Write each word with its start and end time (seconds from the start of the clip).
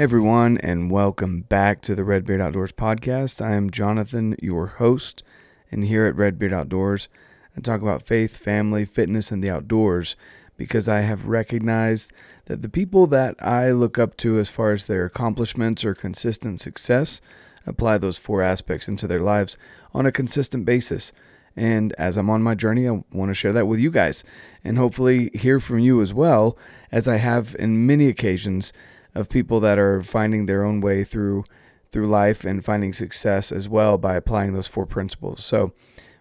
Hey 0.00 0.04
everyone, 0.04 0.56
and 0.62 0.90
welcome 0.90 1.42
back 1.42 1.82
to 1.82 1.94
the 1.94 2.04
Redbeard 2.04 2.40
Outdoors 2.40 2.72
podcast. 2.72 3.44
I 3.44 3.52
am 3.52 3.68
Jonathan, 3.68 4.34
your 4.40 4.66
host, 4.66 5.22
and 5.70 5.84
here 5.84 6.06
at 6.06 6.16
Redbeard 6.16 6.54
Outdoors, 6.54 7.10
I 7.54 7.60
talk 7.60 7.82
about 7.82 8.06
faith, 8.06 8.34
family, 8.34 8.86
fitness, 8.86 9.30
and 9.30 9.44
the 9.44 9.50
outdoors 9.50 10.16
because 10.56 10.88
I 10.88 11.00
have 11.00 11.26
recognized 11.26 12.12
that 12.46 12.62
the 12.62 12.68
people 12.70 13.06
that 13.08 13.34
I 13.44 13.72
look 13.72 13.98
up 13.98 14.16
to 14.16 14.38
as 14.38 14.48
far 14.48 14.72
as 14.72 14.86
their 14.86 15.04
accomplishments 15.04 15.84
or 15.84 15.94
consistent 15.94 16.60
success 16.60 17.20
apply 17.66 17.98
those 17.98 18.16
four 18.16 18.40
aspects 18.40 18.88
into 18.88 19.06
their 19.06 19.20
lives 19.20 19.58
on 19.92 20.06
a 20.06 20.12
consistent 20.12 20.64
basis. 20.64 21.12
And 21.54 21.92
as 21.98 22.16
I'm 22.16 22.30
on 22.30 22.42
my 22.42 22.54
journey, 22.54 22.88
I 22.88 23.02
want 23.12 23.28
to 23.28 23.34
share 23.34 23.52
that 23.52 23.66
with 23.66 23.80
you 23.80 23.90
guys 23.90 24.24
and 24.64 24.78
hopefully 24.78 25.30
hear 25.34 25.60
from 25.60 25.78
you 25.80 26.00
as 26.00 26.14
well, 26.14 26.56
as 26.90 27.06
I 27.06 27.18
have 27.18 27.54
in 27.58 27.86
many 27.86 28.06
occasions 28.06 28.72
of 29.14 29.28
people 29.28 29.60
that 29.60 29.78
are 29.78 30.02
finding 30.02 30.46
their 30.46 30.64
own 30.64 30.80
way 30.80 31.04
through 31.04 31.44
through 31.92 32.08
life 32.08 32.44
and 32.44 32.64
finding 32.64 32.92
success 32.92 33.50
as 33.50 33.68
well 33.68 33.98
by 33.98 34.14
applying 34.14 34.52
those 34.52 34.68
four 34.68 34.86
principles. 34.86 35.44
So 35.44 35.72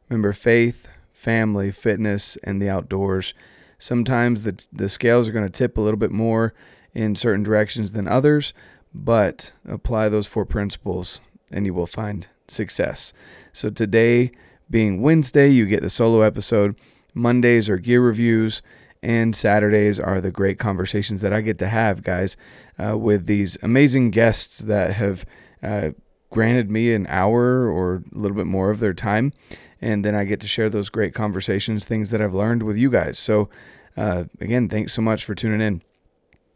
remember 0.09 0.33
faith, 0.33 0.87
family, 1.11 1.69
fitness, 1.69 2.37
and 2.43 2.59
the 2.59 2.69
outdoors. 2.69 3.33
Sometimes 3.77 4.43
the 4.43 4.65
the 4.71 4.89
scales 4.89 5.29
are 5.29 5.31
going 5.31 5.45
to 5.45 5.51
tip 5.51 5.77
a 5.77 5.81
little 5.81 5.99
bit 5.99 6.11
more 6.11 6.53
in 6.93 7.15
certain 7.15 7.43
directions 7.43 7.91
than 7.91 8.07
others, 8.07 8.53
but 8.93 9.51
apply 9.67 10.09
those 10.09 10.27
four 10.27 10.45
principles 10.45 11.21
and 11.51 11.65
you 11.65 11.73
will 11.73 11.87
find 11.87 12.27
success. 12.47 13.13
So 13.53 13.69
today 13.69 14.31
being 14.69 15.01
Wednesday, 15.01 15.47
you 15.49 15.65
get 15.65 15.81
the 15.81 15.89
solo 15.89 16.21
episode. 16.21 16.75
Mondays 17.13 17.69
are 17.69 17.77
gear 17.77 18.01
reviews 18.01 18.61
and 19.01 19.35
Saturdays 19.35 19.99
are 19.99 20.19
the 20.19 20.31
great 20.31 20.59
conversations 20.59 21.21
that 21.21 21.33
I 21.33 21.41
get 21.41 21.57
to 21.59 21.67
have, 21.67 22.03
guys, 22.03 22.35
uh, 22.77 22.97
with 22.97 23.25
these 23.25 23.57
amazing 23.61 24.11
guests 24.11 24.59
that 24.59 24.93
have 24.93 25.25
uh, 25.63 25.91
granted 26.29 26.69
me 26.69 26.93
an 26.93 27.07
hour 27.07 27.69
or 27.69 27.95
a 27.95 28.01
little 28.11 28.35
bit 28.35 28.45
more 28.45 28.69
of 28.69 28.79
their 28.79 28.93
time. 28.93 29.33
And 29.81 30.03
then 30.03 30.15
I 30.15 30.25
get 30.25 30.41
to 30.41 30.47
share 30.47 30.69
those 30.69 30.89
great 30.89 31.13
conversations, 31.13 31.85
things 31.85 32.09
that 32.09 32.21
I've 32.21 32.33
learned 32.33 32.63
with 32.63 32.77
you 32.77 32.89
guys. 32.89 33.17
So, 33.17 33.49
uh, 33.95 34.25
again, 34.41 34.67
thanks 34.67 34.93
so 34.93 35.01
much 35.01 35.23
for 35.23 35.33
tuning 35.33 35.61
in. 35.61 35.81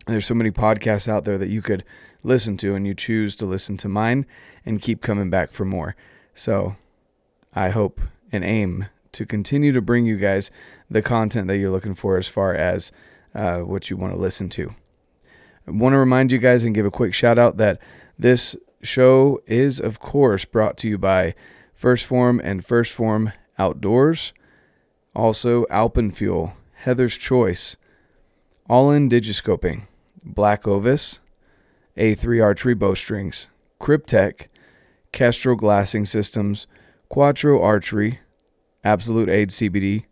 There's 0.05 0.25
so 0.25 0.33
many 0.33 0.52
podcasts 0.52 1.08
out 1.08 1.23
there 1.23 1.38
that 1.38 1.47
you 1.47 1.61
could 1.61 1.86
listen 2.23 2.58
to, 2.58 2.75
and 2.75 2.86
you 2.86 2.94
choose 2.94 3.38
to 3.38 3.45
listen 3.45 3.77
to 3.77 3.88
mine 3.88 4.25
and 4.66 4.81
keep 4.81 5.02
coming 5.02 5.30
back 5.30 5.53
for 5.53 5.64
more. 5.64 5.95
So, 6.33 6.75
I 7.55 7.69
hope 7.69 8.02
and 8.31 8.44
aim 8.44 8.88
to 9.14 9.25
continue 9.25 9.72
to 9.72 9.81
bring 9.81 10.06
you 10.06 10.17
guys 10.17 10.52
the 10.89 11.02
content 11.02 11.47
that 11.47 11.58
you're 11.58 11.72
looking 11.72 11.95
for 11.95 12.17
as 12.17 12.28
far 12.28 12.53
as 12.53 12.92
uh, 13.33 13.59
what 13.59 13.89
you 13.89 13.97
want 13.97 14.14
to 14.14 14.20
listen 14.20 14.50
to. 14.50 14.73
I 15.67 15.72
want 15.72 15.94
to 15.94 15.97
remind 15.97 16.31
you 16.31 16.38
guys 16.38 16.64
and 16.64 16.75
give 16.75 16.86
a 16.86 16.92
quick 16.92 17.14
shout 17.14 17.39
out 17.39 17.58
that 17.58 17.80
this 18.20 18.55
show 18.81 19.42
is, 19.47 19.80
of 19.80 20.00
course, 20.00 20.45
brought 20.45 20.78
to 20.78 20.89
you 20.89 20.97
by 20.97 21.36
1st 21.80 22.03
Form 22.03 22.42
and 22.44 22.66
1st 22.66 22.92
Form 22.92 23.33
Outdoors, 23.58 24.33
also 25.16 25.66
Alpenfuel, 25.66 26.53
Heather's 26.73 27.16
Choice, 27.17 27.77
All 28.70 28.92
In 28.92 29.09
Digiscoping, 29.09 29.88
Black 30.23 30.67
Ovis, 30.67 31.20
A3 31.98 32.44
Archery 32.44 32.73
Bowstrings, 32.73 33.48
Kryptek, 33.80 34.48
Kestrel 35.11 35.55
Glassing 35.55 36.05
Systems, 36.05 36.67
Quattro 37.09 37.61
Archery, 37.61 38.20
Absolute 38.84 39.30
Age 39.30 39.52
CBD, 39.52 40.06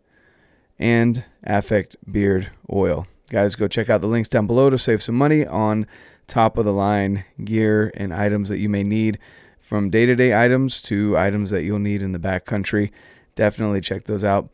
and 0.78 1.24
Affect 1.44 1.96
Beard 2.10 2.50
Oil. 2.72 3.06
Guys, 3.30 3.54
go 3.54 3.68
check 3.68 3.88
out 3.88 4.00
the 4.00 4.06
links 4.06 4.28
down 4.28 4.46
below 4.46 4.70
to 4.70 4.78
save 4.78 5.02
some 5.02 5.14
money 5.14 5.46
on 5.46 5.86
top 6.26 6.56
of 6.58 6.64
the 6.64 6.72
line 6.72 7.24
gear 7.44 7.92
and 7.96 8.12
items 8.12 8.48
that 8.48 8.58
you 8.58 8.68
may 8.68 8.82
need 8.82 9.18
from 9.58 9.90
day 9.90 10.06
to 10.06 10.14
day 10.14 10.38
items 10.38 10.82
to 10.82 11.16
items 11.16 11.50
that 11.50 11.62
you'll 11.62 11.78
need 11.78 12.02
in 12.02 12.12
the 12.12 12.18
backcountry. 12.18 12.90
Definitely 13.34 13.80
check 13.80 14.04
those 14.04 14.24
out. 14.24 14.50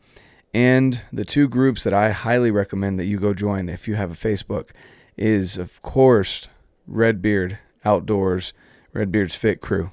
And 0.53 1.01
the 1.11 1.25
two 1.25 1.47
groups 1.47 1.83
that 1.83 1.93
I 1.93 2.11
highly 2.11 2.51
recommend 2.51 2.99
that 2.99 3.05
you 3.05 3.19
go 3.19 3.33
join 3.33 3.69
if 3.69 3.87
you 3.87 3.95
have 3.95 4.11
a 4.11 4.15
Facebook 4.15 4.69
is, 5.17 5.57
of 5.57 5.81
course, 5.81 6.47
Redbeard 6.87 7.59
Outdoors, 7.85 8.53
Redbeard's 8.93 9.35
Fit 9.35 9.61
Crew. 9.61 9.91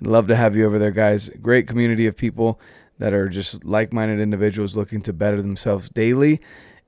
I'd 0.00 0.06
love 0.06 0.26
to 0.28 0.36
have 0.36 0.54
you 0.56 0.66
over 0.66 0.78
there, 0.78 0.90
guys. 0.90 1.30
Great 1.40 1.66
community 1.66 2.06
of 2.06 2.16
people 2.16 2.60
that 2.98 3.12
are 3.12 3.28
just 3.28 3.64
like 3.64 3.92
minded 3.92 4.20
individuals 4.20 4.76
looking 4.76 5.00
to 5.02 5.12
better 5.12 5.40
themselves 5.42 5.88
daily. 5.88 6.40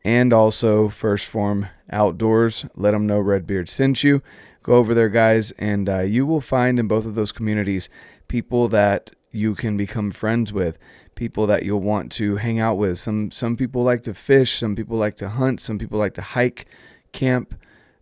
And 0.05 0.33
also, 0.33 0.89
1st 0.89 1.25
Form 1.25 1.69
Outdoors. 1.91 2.65
Let 2.75 2.93
them 2.93 3.07
know 3.07 3.19
Redbeard 3.19 3.69
sent 3.69 4.05
you. 4.05 4.23
Go 4.63 4.77
over 4.77 4.95
there, 4.95 5.09
guys, 5.09 5.51
and 5.53 5.89
uh, 5.89 6.01
you 6.01 6.27
will 6.27 6.41
find 6.41 6.79
in 6.79 6.89
both 6.89 7.07
of 7.07 7.15
those 7.15 7.33
communities 7.33 7.89
people 8.29 8.69
that 8.69 9.11
you 9.33 9.55
can 9.55 9.77
become 9.77 10.11
friends 10.11 10.53
with, 10.53 10.79
people 11.15 11.47
that 11.47 11.63
you'll 11.63 11.81
want 11.81 12.13
to 12.13 12.37
hang 12.37 12.61
out 12.61 12.77
with. 12.77 12.99
Some 12.99 13.31
some 13.31 13.57
people 13.57 13.83
like 13.83 14.03
to 14.03 14.15
fish, 14.15 14.59
some 14.59 14.77
people 14.77 14.97
like 14.97 15.17
to 15.17 15.29
hunt, 15.29 15.61
some 15.61 15.79
people 15.79 15.99
like 15.99 16.15
to 16.15 16.23
hike, 16.23 16.67
camp. 17.13 17.55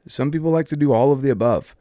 Some 0.08 0.30
people 0.30 0.50
like 0.50 0.66
to 0.68 0.76
do 0.76 0.92
all 0.92 1.12
of 1.12 1.22
the 1.22 1.30
above. 1.30 1.74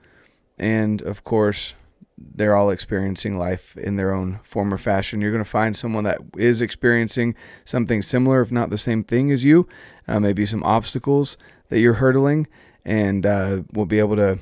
And 0.58 1.02
of 1.02 1.24
course, 1.24 1.76
they're 2.18 2.56
all 2.56 2.70
experiencing 2.70 3.38
life 3.38 3.76
in 3.78 3.98
their 3.98 4.14
own 4.14 4.40
form 4.44 4.74
or 4.74 4.78
fashion. 4.78 5.22
You're 5.22 5.32
going 5.32 5.44
to 5.44 5.50
find 5.50 5.76
someone 5.76 6.06
that 6.06 6.20
is 6.38 6.62
experiencing 6.62 7.36
something 7.66 8.02
similar, 8.02 8.42
if 8.42 8.52
not 8.52 8.70
the 8.70 8.78
same 8.78 9.04
thing 9.04 9.32
as 9.32 9.44
you, 9.44 9.68
uh, 10.08 10.20
maybe 10.20 10.46
some 10.46 10.64
obstacles 10.64 11.38
that 11.70 11.80
you're 11.80 11.96
hurdling, 11.96 12.48
and 12.86 13.26
uh, 13.26 13.64
we'll 13.74 13.86
be 13.86 14.00
able 14.00 14.16
to 14.16 14.40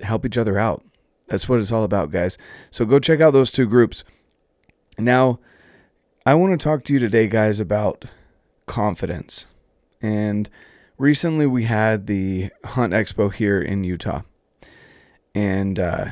help 0.00 0.24
each 0.24 0.38
other 0.38 0.58
out. 0.58 0.84
That's 1.26 1.48
what 1.48 1.60
it's 1.60 1.72
all 1.72 1.84
about, 1.84 2.10
guys. 2.10 2.38
So 2.70 2.84
go 2.84 2.98
check 2.98 3.20
out 3.20 3.32
those 3.32 3.50
two 3.50 3.66
groups. 3.66 4.04
Now, 4.96 5.40
I 6.24 6.34
want 6.34 6.58
to 6.58 6.62
talk 6.62 6.84
to 6.84 6.92
you 6.92 6.98
today, 6.98 7.26
guys, 7.26 7.58
about 7.58 8.04
confidence. 8.66 9.46
And 10.00 10.48
recently 10.98 11.46
we 11.46 11.64
had 11.64 12.06
the 12.06 12.50
Hunt 12.64 12.92
Expo 12.92 13.32
here 13.32 13.60
in 13.60 13.82
Utah. 13.82 14.22
And, 15.34 15.78
uh, 15.80 16.06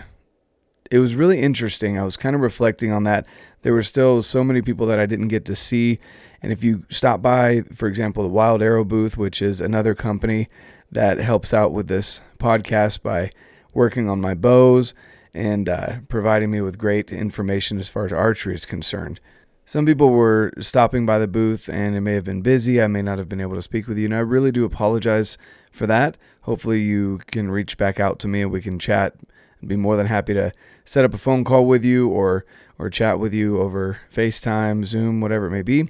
it 0.90 0.98
was 0.98 1.14
really 1.14 1.40
interesting. 1.40 1.98
I 1.98 2.04
was 2.04 2.16
kind 2.16 2.34
of 2.34 2.42
reflecting 2.42 2.92
on 2.92 3.04
that. 3.04 3.26
There 3.62 3.72
were 3.72 3.82
still 3.82 4.22
so 4.22 4.44
many 4.44 4.62
people 4.62 4.86
that 4.86 4.98
I 4.98 5.06
didn't 5.06 5.28
get 5.28 5.44
to 5.46 5.56
see. 5.56 5.98
And 6.42 6.52
if 6.52 6.62
you 6.62 6.84
stop 6.88 7.22
by, 7.22 7.62
for 7.74 7.88
example, 7.88 8.22
the 8.22 8.28
Wild 8.28 8.62
Arrow 8.62 8.84
booth, 8.84 9.16
which 9.16 9.42
is 9.42 9.60
another 9.60 9.94
company 9.94 10.48
that 10.92 11.18
helps 11.18 11.52
out 11.52 11.72
with 11.72 11.88
this 11.88 12.22
podcast 12.38 13.02
by 13.02 13.30
working 13.72 14.08
on 14.08 14.20
my 14.20 14.34
bows 14.34 14.94
and 15.34 15.68
uh, 15.68 15.98
providing 16.08 16.50
me 16.50 16.60
with 16.60 16.78
great 16.78 17.12
information 17.12 17.78
as 17.78 17.88
far 17.88 18.06
as 18.06 18.12
archery 18.12 18.54
is 18.54 18.64
concerned. 18.64 19.20
Some 19.68 19.84
people 19.84 20.10
were 20.10 20.52
stopping 20.60 21.04
by 21.04 21.18
the 21.18 21.26
booth 21.26 21.68
and 21.68 21.96
it 21.96 22.00
may 22.00 22.14
have 22.14 22.24
been 22.24 22.40
busy. 22.40 22.80
I 22.80 22.86
may 22.86 23.02
not 23.02 23.18
have 23.18 23.28
been 23.28 23.40
able 23.40 23.56
to 23.56 23.62
speak 23.62 23.88
with 23.88 23.98
you. 23.98 24.04
And 24.04 24.14
I 24.14 24.20
really 24.20 24.52
do 24.52 24.64
apologize 24.64 25.36
for 25.72 25.88
that. 25.88 26.16
Hopefully, 26.42 26.80
you 26.82 27.20
can 27.26 27.50
reach 27.50 27.76
back 27.76 27.98
out 27.98 28.20
to 28.20 28.28
me 28.28 28.42
and 28.42 28.52
we 28.52 28.62
can 28.62 28.78
chat 28.78 29.14
I'd 29.62 29.68
be 29.68 29.76
more 29.76 29.96
than 29.96 30.06
happy 30.06 30.34
to 30.34 30.52
set 30.84 31.04
up 31.04 31.14
a 31.14 31.18
phone 31.18 31.44
call 31.44 31.66
with 31.66 31.84
you 31.84 32.08
or 32.08 32.44
or 32.78 32.90
chat 32.90 33.18
with 33.18 33.32
you 33.32 33.58
over 33.58 33.98
FaceTime, 34.12 34.84
Zoom, 34.84 35.20
whatever 35.20 35.46
it 35.46 35.50
may 35.50 35.62
be. 35.62 35.88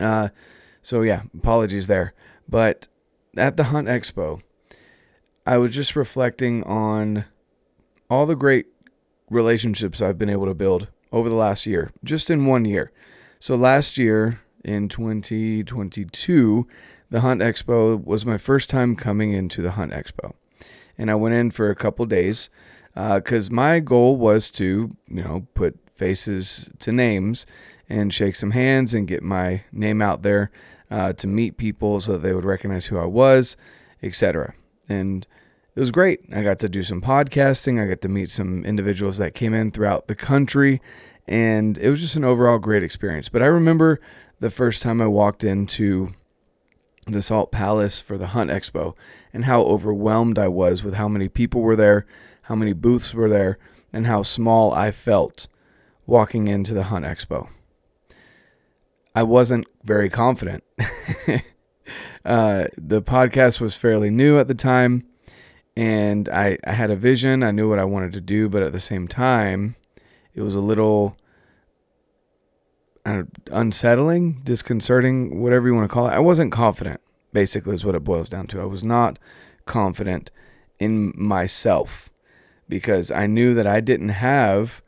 Uh, 0.00 0.30
so 0.80 1.02
yeah, 1.02 1.22
apologies 1.36 1.86
there. 1.86 2.14
But 2.48 2.88
at 3.36 3.56
the 3.56 3.64
Hunt 3.64 3.88
Expo, 3.88 4.40
I 5.46 5.58
was 5.58 5.74
just 5.74 5.94
reflecting 5.94 6.62
on 6.64 7.26
all 8.08 8.24
the 8.24 8.36
great 8.36 8.66
relationships 9.28 10.00
I've 10.00 10.18
been 10.18 10.30
able 10.30 10.46
to 10.46 10.54
build 10.54 10.88
over 11.12 11.28
the 11.28 11.34
last 11.34 11.66
year, 11.66 11.92
just 12.02 12.30
in 12.30 12.46
one 12.46 12.64
year. 12.64 12.90
So 13.38 13.54
last 13.56 13.98
year 13.98 14.40
in 14.64 14.88
2022, 14.88 16.66
the 17.10 17.20
Hunt 17.20 17.42
Expo 17.42 18.02
was 18.02 18.24
my 18.24 18.38
first 18.38 18.70
time 18.70 18.96
coming 18.96 19.32
into 19.32 19.60
the 19.60 19.72
Hunt 19.72 19.92
Expo 19.92 20.32
and 20.98 21.10
I 21.10 21.14
went 21.14 21.34
in 21.34 21.50
for 21.50 21.70
a 21.70 21.74
couple 21.74 22.06
days 22.06 22.50
because 22.94 23.50
uh, 23.50 23.52
my 23.52 23.80
goal 23.80 24.16
was 24.16 24.50
to, 24.52 24.96
you 25.08 25.22
know, 25.22 25.46
put 25.54 25.78
faces 25.94 26.70
to 26.80 26.92
names 26.92 27.46
and 27.88 28.12
shake 28.12 28.36
some 28.36 28.52
hands 28.52 28.94
and 28.94 29.08
get 29.08 29.22
my 29.22 29.62
name 29.72 30.00
out 30.00 30.22
there 30.22 30.50
uh, 30.90 31.12
to 31.14 31.26
meet 31.26 31.56
people 31.56 32.00
so 32.00 32.12
that 32.12 32.18
they 32.18 32.32
would 32.32 32.44
recognize 32.44 32.86
who 32.86 32.98
I 32.98 33.04
was, 33.04 33.56
etc. 34.02 34.54
And 34.88 35.26
it 35.74 35.80
was 35.80 35.90
great. 35.90 36.20
I 36.32 36.42
got 36.42 36.58
to 36.60 36.68
do 36.68 36.82
some 36.82 37.02
podcasting. 37.02 37.82
I 37.82 37.88
got 37.88 38.00
to 38.02 38.08
meet 38.08 38.30
some 38.30 38.64
individuals 38.64 39.18
that 39.18 39.34
came 39.34 39.54
in 39.54 39.70
throughout 39.70 40.06
the 40.06 40.14
country, 40.14 40.80
and 41.26 41.76
it 41.78 41.90
was 41.90 42.00
just 42.00 42.16
an 42.16 42.24
overall 42.24 42.58
great 42.58 42.84
experience. 42.84 43.28
But 43.28 43.42
I 43.42 43.46
remember 43.46 44.00
the 44.40 44.50
first 44.50 44.82
time 44.82 45.00
I 45.00 45.06
walked 45.06 45.42
into 45.42 46.14
the 47.06 47.22
Salt 47.22 47.52
Palace 47.52 48.00
for 48.00 48.16
the 48.16 48.28
Hunt 48.28 48.50
Expo 48.50 48.94
and 49.32 49.44
how 49.44 49.62
overwhelmed 49.62 50.38
I 50.38 50.48
was 50.48 50.82
with 50.82 50.94
how 50.94 51.08
many 51.08 51.28
people 51.28 51.60
were 51.60 51.76
there, 51.76 52.06
how 52.42 52.54
many 52.54 52.72
booths 52.72 53.12
were 53.12 53.28
there, 53.28 53.58
and 53.92 54.06
how 54.06 54.22
small 54.22 54.72
I 54.72 54.90
felt 54.90 55.48
walking 56.06 56.48
into 56.48 56.74
the 56.74 56.84
Hunt 56.84 57.04
Expo. 57.04 57.48
I 59.14 59.22
wasn't 59.22 59.66
very 59.84 60.10
confident. 60.10 60.64
uh, 62.24 62.66
the 62.76 63.02
podcast 63.02 63.60
was 63.60 63.76
fairly 63.76 64.10
new 64.10 64.38
at 64.38 64.48
the 64.48 64.54
time, 64.54 65.06
and 65.76 66.28
I, 66.28 66.58
I 66.64 66.72
had 66.72 66.90
a 66.90 66.96
vision. 66.96 67.42
I 67.42 67.52
knew 67.52 67.68
what 67.68 67.78
I 67.78 67.84
wanted 67.84 68.12
to 68.14 68.20
do, 68.20 68.48
but 68.48 68.62
at 68.62 68.72
the 68.72 68.80
same 68.80 69.06
time, 69.06 69.76
it 70.34 70.42
was 70.42 70.54
a 70.54 70.60
little 70.60 71.16
uh, 73.04 73.24
unsettling, 73.50 74.40
disconcerting, 74.44 75.40
whatever 75.40 75.68
you 75.68 75.74
want 75.74 75.88
to 75.88 75.92
call 75.92 76.08
it. 76.08 76.12
I 76.12 76.20
wasn't 76.20 76.52
confident, 76.52 77.00
basically, 77.32 77.74
is 77.74 77.84
what 77.84 77.94
it 77.94 78.04
boils 78.04 78.28
down 78.28 78.46
to. 78.48 78.60
I 78.60 78.64
was 78.64 78.84
not 78.84 79.18
confident 79.66 80.30
in 80.78 81.12
myself 81.16 82.10
because 82.68 83.10
I 83.10 83.26
knew 83.26 83.54
that 83.54 83.66
I 83.66 83.80
didn't 83.80 84.10
have 84.10 84.82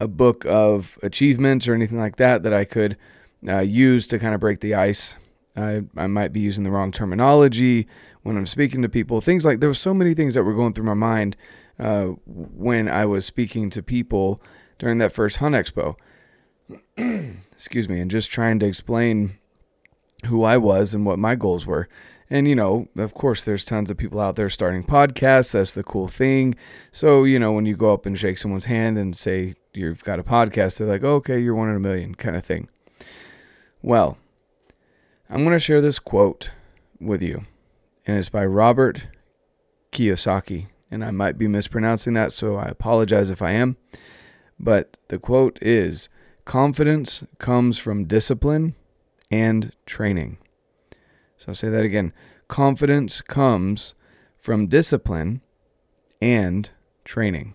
a 0.00 0.06
book 0.06 0.44
of 0.46 0.98
achievements 1.02 1.66
or 1.66 1.74
anything 1.74 1.98
like 1.98 2.16
that 2.16 2.42
that 2.44 2.52
I 2.52 2.64
could 2.64 2.96
uh, 3.48 3.58
use 3.58 4.06
to 4.08 4.18
kind 4.18 4.34
of 4.34 4.40
break 4.40 4.60
the 4.60 4.74
ice. 4.74 5.16
I, 5.56 5.82
I 5.96 6.06
might 6.06 6.32
be 6.32 6.40
using 6.40 6.62
the 6.62 6.70
wrong 6.70 6.92
terminology 6.92 7.88
when 8.22 8.36
I'm 8.36 8.46
speaking 8.46 8.82
to 8.82 8.88
people. 8.88 9.20
Things 9.20 9.44
like 9.44 9.58
there 9.60 9.68
were 9.68 9.74
so 9.74 9.92
many 9.92 10.14
things 10.14 10.34
that 10.34 10.44
were 10.44 10.54
going 10.54 10.72
through 10.72 10.84
my 10.84 10.94
mind 10.94 11.36
uh, 11.78 12.06
when 12.26 12.88
I 12.88 13.04
was 13.04 13.26
speaking 13.26 13.70
to 13.70 13.82
people 13.82 14.40
during 14.78 14.98
that 14.98 15.12
first 15.12 15.38
Hunt 15.38 15.56
Expo. 15.56 15.96
Excuse 17.58 17.88
me, 17.88 17.98
and 17.98 18.08
just 18.08 18.30
trying 18.30 18.60
to 18.60 18.66
explain 18.66 19.36
who 20.26 20.44
I 20.44 20.56
was 20.58 20.94
and 20.94 21.04
what 21.04 21.18
my 21.18 21.34
goals 21.34 21.66
were. 21.66 21.88
And, 22.30 22.46
you 22.46 22.54
know, 22.54 22.86
of 22.96 23.14
course, 23.14 23.42
there's 23.42 23.64
tons 23.64 23.90
of 23.90 23.96
people 23.96 24.20
out 24.20 24.36
there 24.36 24.48
starting 24.48 24.84
podcasts. 24.84 25.50
That's 25.50 25.72
the 25.72 25.82
cool 25.82 26.06
thing. 26.06 26.54
So, 26.92 27.24
you 27.24 27.36
know, 27.36 27.50
when 27.50 27.66
you 27.66 27.74
go 27.74 27.92
up 27.92 28.06
and 28.06 28.16
shake 28.16 28.38
someone's 28.38 28.66
hand 28.66 28.96
and 28.96 29.16
say 29.16 29.56
you've 29.74 30.04
got 30.04 30.20
a 30.20 30.22
podcast, 30.22 30.78
they're 30.78 30.86
like, 30.86 31.02
okay, 31.02 31.40
you're 31.40 31.56
one 31.56 31.68
in 31.68 31.74
a 31.74 31.80
million 31.80 32.14
kind 32.14 32.36
of 32.36 32.44
thing. 32.44 32.68
Well, 33.82 34.18
I'm 35.28 35.42
going 35.42 35.56
to 35.56 35.58
share 35.58 35.80
this 35.80 35.98
quote 35.98 36.52
with 37.00 37.24
you, 37.24 37.42
and 38.06 38.18
it's 38.18 38.28
by 38.28 38.46
Robert 38.46 39.02
Kiyosaki. 39.90 40.68
And 40.92 41.04
I 41.04 41.10
might 41.10 41.38
be 41.38 41.48
mispronouncing 41.48 42.14
that, 42.14 42.32
so 42.32 42.54
I 42.54 42.66
apologize 42.66 43.30
if 43.30 43.42
I 43.42 43.50
am. 43.50 43.78
But 44.60 44.96
the 45.08 45.18
quote 45.18 45.58
is 45.60 46.08
Confidence 46.48 47.24
comes 47.36 47.76
from 47.76 48.06
discipline 48.06 48.74
and 49.30 49.70
training. 49.84 50.38
So 51.36 51.48
I'll 51.48 51.54
say 51.54 51.68
that 51.68 51.84
again. 51.84 52.14
Confidence 52.48 53.20
comes 53.20 53.94
from 54.38 54.66
discipline 54.66 55.42
and 56.22 56.70
training. 57.04 57.52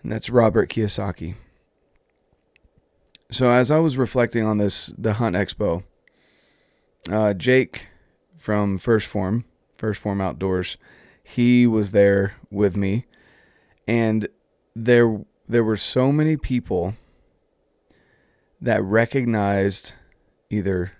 And 0.00 0.12
that's 0.12 0.30
Robert 0.30 0.70
Kiyosaki. 0.70 1.34
So 3.32 3.50
as 3.50 3.72
I 3.72 3.80
was 3.80 3.98
reflecting 3.98 4.44
on 4.44 4.58
this, 4.58 4.94
the 4.96 5.14
Hunt 5.14 5.34
Expo, 5.34 5.82
uh, 7.10 7.34
Jake 7.34 7.88
from 8.36 8.78
1st 8.78 9.06
Form, 9.06 9.44
1st 9.76 9.96
Form 9.96 10.20
Outdoors, 10.20 10.76
he 11.24 11.66
was 11.66 11.90
there 11.90 12.36
with 12.48 12.76
me, 12.76 13.06
and 13.88 14.28
there 14.76 15.24
there 15.48 15.64
were 15.64 15.76
so 15.76 16.10
many 16.10 16.36
people 16.36 16.94
that 18.60 18.82
recognized 18.82 19.94
either 20.50 20.92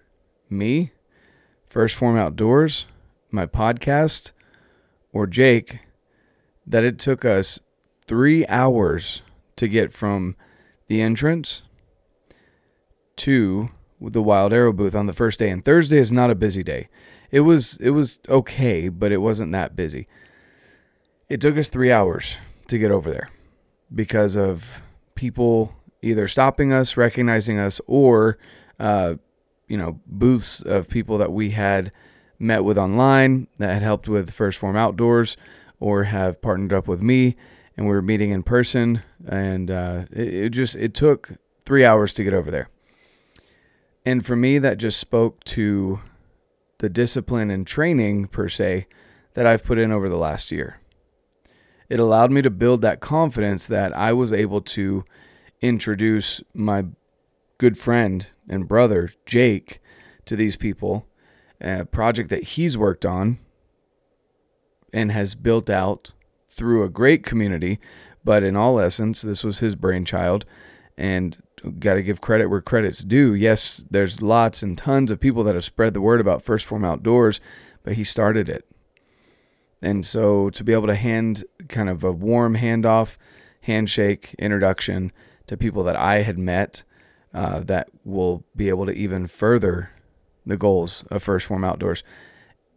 me, 0.49 0.93
1st 1.71 1.95
Form 1.95 2.17
Outdoors, 2.17 2.87
my 3.31 3.47
podcast, 3.47 4.33
or 5.13 5.27
Jake, 5.27 5.81
that 6.67 6.85
it 6.85 6.99
took 6.99 7.25
us 7.25 7.59
three 8.07 8.47
hours 8.47 9.23
to 9.57 9.69
get 9.69 9.93
from 9.93 10.37
the 10.87 11.01
entrance 11.03 11.63
to 13.17 13.71
the 14.01 14.23
Wild 14.23 14.53
Arrow 14.53 14.73
booth 14.73 14.95
on 14.95 15.07
the 15.07 15.13
first 15.13 15.39
day. 15.39 15.51
And 15.51 15.65
Thursday 15.65 15.99
is 15.99 16.13
not 16.13 16.31
a 16.31 16.35
busy 16.35 16.63
day. 16.63 16.89
It 17.31 17.41
was 17.41 17.79
it 17.79 17.91
was 17.91 18.21
okay, 18.29 18.89
but 18.89 19.11
it 19.11 19.17
wasn't 19.19 19.53
that 19.53 19.75
busy. 19.75 20.07
It 21.29 21.41
took 21.41 21.57
us 21.57 21.69
three 21.69 21.91
hours 21.91 22.37
to 22.69 22.79
get 22.79 22.93
over 22.93 23.11
there 23.11 23.31
because 23.95 24.37
of 24.37 24.83
people 25.15 25.75
either 26.03 26.29
stopping 26.29 26.73
us, 26.73 26.97
recognizing 26.97 27.59
us, 27.59 27.81
or 27.87 28.39
uh, 28.79 29.15
you 29.69 29.77
know 29.77 30.01
booths 30.07 30.63
of 30.63 30.89
people 30.89 31.19
that 31.19 31.33
we 31.33 31.51
had 31.51 31.91
met 32.39 32.65
with 32.65 32.79
online 32.79 33.49
that 33.59 33.73
had 33.73 33.83
helped 33.83 34.09
with 34.09 34.31
1st 34.31 34.57
Form 34.57 34.77
Outdoors 34.77 35.37
or 35.81 36.05
have 36.05 36.41
partnered 36.43 36.73
up 36.73 36.87
with 36.87 37.01
me 37.01 37.37
and 37.77 37.87
we 37.87 37.93
were 37.93 38.03
meeting 38.03 38.31
in 38.31 38.43
person 38.43 39.03
and 39.27 39.71
uh, 39.71 40.05
it, 40.13 40.35
it 40.35 40.49
just 40.51 40.77
it 40.77 40.95
took 40.95 41.33
three 41.65 41.85
hours 41.85 42.13
to 42.13 42.25
get 42.25 42.35
over 42.35 42.51
there. 42.51 42.69
And 44.05 44.25
for 44.25 44.37
me 44.37 44.59
that 44.59 44.79
just 44.79 45.01
spoke 45.01 45.43
to 45.45 46.01
the 46.79 46.89
discipline 46.89 47.51
and 47.51 47.67
training 47.67 48.27
per 48.27 48.49
se 48.49 48.87
that 49.35 49.47
i've 49.47 49.65
put 49.65 49.79
in 49.79 49.91
over 49.91 50.09
the 50.09 50.17
last 50.17 50.51
year 50.51 50.79
it 51.89 52.01
allowed 52.01 52.31
me 52.31 52.43
to 52.43 52.51
build 52.51 52.83
that 52.83 53.01
confidence 53.01 53.67
that 53.67 53.97
i 53.97 54.13
was 54.13 54.33
able 54.33 54.61
to 54.61 55.05
introduce 55.63 56.43
my 56.55 56.85
good 57.59 57.79
friend 57.79 58.29
and 58.49 58.69
brother, 58.69 59.11
Jake, 59.25 59.81
to 60.25 60.37
these 60.37 60.57
people, 60.57 61.07
a 61.61 61.85
project 61.85 62.29
that 62.31 62.45
he's 62.45 62.77
worked 62.77 63.07
on 63.07 63.39
and 64.93 65.13
has 65.13 65.35
built 65.35 65.71
out 65.71 66.13
through 66.49 66.83
a 66.83 66.91
great 66.91 67.23
community. 67.23 67.79
But 68.25 68.43
in 68.43 68.57
all 68.57 68.81
essence, 68.81 69.23
this 69.23 69.45
was 69.45 69.61
his 69.61 69.75
brainchild. 69.75 70.45
And 70.99 71.37
got 71.79 71.95
to 71.95 72.03
give 72.03 72.21
credit 72.21 72.47
where 72.47 72.61
credit's 72.61 73.05
due. 73.05 73.35
Yes, 73.35 73.85
there's 73.91 74.23
lots 74.23 74.63
and 74.63 74.79
tons 74.79 75.11
of 75.11 75.21
people 75.21 75.45
that 75.45 75.55
have 75.55 75.65
spread 75.65 75.95
the 75.95 76.01
word 76.01 76.21
about 76.21 76.45
1st 76.45 76.65
Form 76.65 76.85
Outdoors, 76.85 77.41
but 77.83 77.95
he 77.95 78.05
started 78.05 78.49
it. 78.49 78.65
And 79.87 80.05
so 80.05 80.51
to 80.51 80.65
be 80.65 80.73
able 80.73 80.89
to 80.89 80.97
hand 80.97 81.45
kind 81.69 81.89
of 81.89 82.03
a 82.03 82.11
warm 82.11 82.57
handoff, 82.57 83.17
handshake, 83.63 84.35
introduction 84.37 85.13
to 85.47 85.57
people 85.57 85.85
that 85.85 85.95
I 85.95 86.23
had 86.23 86.41
met 86.41 86.83
uh, 87.33 87.61
that 87.61 87.91
will 88.05 88.43
be 88.57 88.69
able 88.69 88.87
to 88.87 88.93
even 88.93 89.29
further 89.29 89.91
the 90.45 90.57
goals 90.57 91.05
of 91.09 91.25
1st 91.25 91.45
Form 91.45 91.63
Outdoors. 91.63 92.03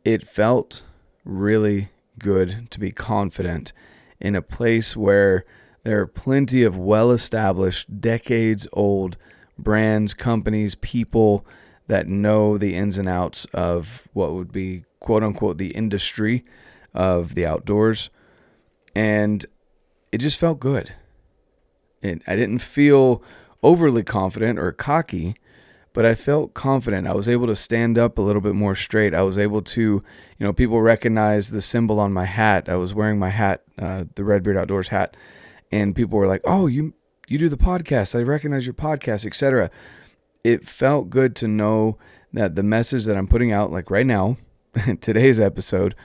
It 0.06 0.27
felt 0.27 0.83
really 1.25 1.89
good 2.19 2.69
to 2.69 2.79
be 2.79 2.91
confident 2.91 3.73
in 4.19 4.35
a 4.35 4.44
place 4.44 4.95
where 4.95 5.45
there 5.85 6.00
are 6.01 6.07
plenty 6.07 6.61
of 6.61 6.77
well 6.77 7.09
established, 7.09 8.00
decades 8.00 8.67
old 8.71 9.17
brands, 9.57 10.13
companies, 10.13 10.75
people 10.75 11.44
that 11.87 12.07
know 12.07 12.59
the 12.59 12.75
ins 12.75 12.99
and 12.99 13.09
outs 13.09 13.45
of 13.51 14.07
what 14.13 14.33
would 14.33 14.51
be 14.51 14.83
quote 14.99 15.23
unquote 15.23 15.57
the 15.57 15.71
industry 15.71 16.45
of 16.93 17.35
the 17.35 17.45
outdoors. 17.45 18.09
And 18.95 19.45
it 20.11 20.19
just 20.19 20.39
felt 20.39 20.59
good. 20.59 20.93
And 22.01 22.23
I 22.27 22.35
didn't 22.35 22.59
feel 22.59 23.21
overly 23.61 24.03
confident 24.03 24.57
or 24.57 24.71
cocky, 24.71 25.35
but 25.93 26.05
I 26.05 26.15
felt 26.15 26.53
confident. 26.53 27.07
I 27.07 27.13
was 27.13 27.27
able 27.27 27.47
to 27.47 27.55
stand 27.55 27.97
up 27.97 28.17
a 28.17 28.21
little 28.21 28.41
bit 28.41 28.55
more 28.55 28.75
straight. 28.75 29.13
I 29.13 29.21
was 29.21 29.37
able 29.37 29.61
to, 29.63 29.81
you 29.81 30.01
know, 30.39 30.53
people 30.53 30.81
recognize 30.81 31.49
the 31.49 31.61
symbol 31.61 31.99
on 31.99 32.13
my 32.13 32.25
hat. 32.25 32.69
I 32.69 32.75
was 32.75 32.93
wearing 32.93 33.19
my 33.19 33.29
hat, 33.29 33.63
uh, 33.77 34.05
the 34.15 34.23
Redbeard 34.23 34.57
Outdoors 34.57 34.89
hat, 34.89 35.17
and 35.71 35.95
people 35.95 36.17
were 36.17 36.27
like, 36.27 36.41
"Oh, 36.45 36.67
you 36.67 36.93
you 37.27 37.37
do 37.37 37.49
the 37.49 37.57
podcast. 37.57 38.17
I 38.17 38.23
recognize 38.23 38.65
your 38.65 38.73
podcast, 38.73 39.25
etc." 39.25 39.69
It 40.43 40.67
felt 40.67 41.09
good 41.09 41.35
to 41.37 41.47
know 41.47 41.97
that 42.33 42.55
the 42.55 42.63
message 42.63 43.05
that 43.05 43.17
I'm 43.17 43.27
putting 43.27 43.51
out, 43.51 43.71
like 43.71 43.91
right 43.91 44.05
now, 44.05 44.37
today's 45.01 45.39
episode, 45.39 45.95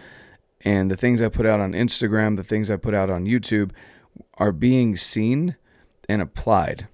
and 0.65 0.91
the 0.91 0.97
things 0.97 1.21
I 1.21 1.29
put 1.29 1.47
out 1.47 1.61
on 1.61 1.73
Instagram, 1.73 2.37
the 2.37 2.43
things 2.43 2.71
I 2.71 2.77
put 2.77 2.95
out 2.95 3.11
on 3.11 3.27
YouTube, 3.27 3.73
are 4.35 4.53
being 4.53 4.97
seen 4.97 5.57
and 6.09 6.23
applied 6.23 6.89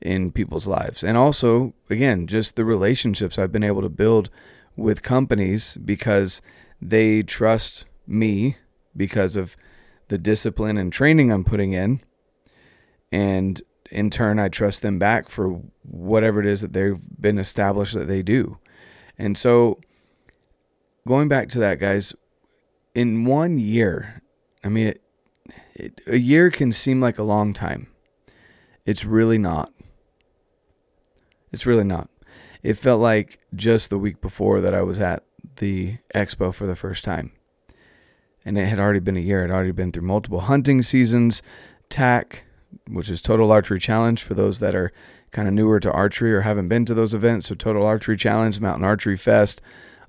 in 0.00 0.32
people's 0.32 0.66
lives. 0.66 1.04
And 1.04 1.16
also, 1.16 1.74
again, 1.90 2.26
just 2.26 2.56
the 2.56 2.64
relationships 2.64 3.38
I've 3.38 3.52
been 3.52 3.64
able 3.64 3.82
to 3.82 3.90
build 3.90 4.30
with 4.76 5.02
companies 5.02 5.76
because 5.76 6.40
they 6.80 7.22
trust 7.22 7.84
me 8.06 8.56
because 8.96 9.36
of 9.36 9.56
the 10.08 10.18
discipline 10.18 10.78
and 10.78 10.92
training 10.92 11.30
I'm 11.30 11.44
putting 11.44 11.72
in. 11.72 12.00
And 13.12 13.60
in 13.90 14.08
turn, 14.08 14.38
I 14.38 14.48
trust 14.48 14.82
them 14.82 14.98
back 14.98 15.28
for 15.28 15.60
whatever 15.82 16.40
it 16.40 16.46
is 16.46 16.62
that 16.62 16.72
they've 16.72 17.00
been 17.20 17.38
established 17.38 17.94
that 17.94 18.08
they 18.08 18.22
do. 18.22 18.58
And 19.18 19.36
so, 19.36 19.80
going 21.06 21.28
back 21.28 21.48
to 21.50 21.58
that, 21.58 21.78
guys, 21.78 22.14
in 22.94 23.24
one 23.24 23.58
year, 23.58 24.22
I 24.64 24.68
mean, 24.68 24.88
it, 24.88 25.02
it, 25.74 26.00
a 26.06 26.18
year 26.18 26.50
can 26.50 26.72
seem 26.72 27.00
like 27.00 27.18
a 27.18 27.22
long 27.22 27.52
time. 27.52 27.88
It's 28.84 29.04
really 29.04 29.38
not. 29.38 29.72
It's 31.52 31.66
really 31.66 31.84
not. 31.84 32.08
It 32.62 32.74
felt 32.74 33.00
like 33.00 33.40
just 33.54 33.90
the 33.90 33.98
week 33.98 34.20
before 34.20 34.60
that 34.60 34.74
I 34.74 34.82
was 34.82 35.00
at 35.00 35.24
the 35.56 35.98
expo 36.14 36.52
for 36.52 36.66
the 36.66 36.76
first 36.76 37.04
time. 37.04 37.32
And 38.44 38.58
it 38.58 38.66
had 38.66 38.78
already 38.78 39.00
been 39.00 39.16
a 39.16 39.20
year. 39.20 39.40
It 39.40 39.48
had 39.48 39.54
already 39.54 39.72
been 39.72 39.92
through 39.92 40.02
multiple 40.02 40.40
hunting 40.40 40.82
seasons, 40.82 41.42
TAC, 41.88 42.44
which 42.88 43.10
is 43.10 43.20
Total 43.22 43.50
Archery 43.50 43.80
Challenge 43.80 44.22
for 44.22 44.34
those 44.34 44.60
that 44.60 44.74
are 44.74 44.92
kind 45.30 45.46
of 45.46 45.54
newer 45.54 45.78
to 45.80 45.92
archery 45.92 46.32
or 46.32 46.42
haven't 46.42 46.68
been 46.68 46.84
to 46.86 46.94
those 46.94 47.14
events. 47.14 47.48
So, 47.48 47.54
Total 47.54 47.84
Archery 47.84 48.16
Challenge, 48.16 48.58
Mountain 48.60 48.84
Archery 48.84 49.16
Fest, 49.16 49.60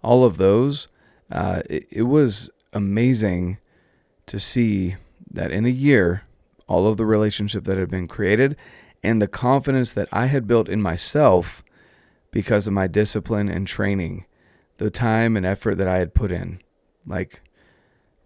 all 0.04 0.24
of 0.24 0.38
those. 0.38 0.88
Uh, 1.32 1.62
it, 1.70 1.88
it 1.90 2.04
was 2.04 2.50
amazing 2.74 3.58
to 4.28 4.40
see 4.40 4.96
that 5.30 5.51
in 5.51 5.66
a 5.66 5.70
year, 5.70 6.24
all 6.68 6.88
of 6.88 6.98
the 6.98 7.06
relationship 7.06 7.66
that 7.66 7.78
had 7.78 7.90
been 7.90 8.08
created 8.08 8.56
and 9.04 9.22
the 9.22 9.28
confidence 9.28 9.94
that 9.94 10.08
I 10.12 10.28
had 10.28 10.48
built 10.48 10.70
in 10.70 10.82
myself 10.82 11.63
because 12.32 12.68
of 12.68 12.74
my 12.74 12.88
discipline 12.88 13.50
and 13.50 13.68
training, 13.68 14.25
the 14.78 14.90
time 14.90 15.36
and 15.36 15.46
effort 15.46 15.75
that 15.75 15.88
I 15.88 15.98
had 15.98 16.13
put 16.13 16.32
in. 16.32 16.62
Like 17.06 17.42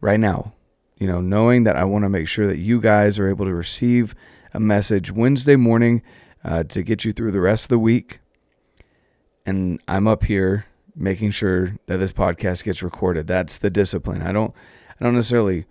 right 0.01 0.19
now, 0.19 0.53
you 0.97 1.07
know, 1.07 1.21
knowing 1.21 1.63
that 1.63 1.75
I 1.75 1.83
want 1.83 2.03
to 2.03 2.09
make 2.09 2.27
sure 2.27 2.47
that 2.47 2.57
you 2.57 2.79
guys 2.79 3.19
are 3.19 3.29
able 3.29 3.45
to 3.45 3.53
receive 3.53 4.15
a 4.53 4.59
message 4.59 5.11
Wednesday 5.11 5.55
morning 5.55 6.01
uh, 6.43 6.63
to 6.65 6.83
get 6.83 7.03
you 7.03 7.11
through 7.11 7.31
the 7.31 7.41
rest 7.41 7.65
of 7.65 7.69
the 7.69 7.79
week. 7.79 8.19
And 9.45 9.81
I'm 9.87 10.07
up 10.07 10.23
here 10.23 10.65
making 10.95 11.31
sure 11.31 11.75
that 11.87 11.97
this 11.97 12.13
podcast 12.13 12.63
gets 12.63 12.81
recorded. 12.81 13.27
That's 13.27 13.57
the 13.57 13.69
discipline. 13.69 14.21
I 14.21 14.31
don't 14.31 14.53
I 14.99 15.03
don't 15.03 15.15
necessarily 15.15 15.65